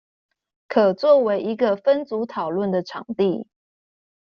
[0.67, 3.45] 可作為一個分組討論的場地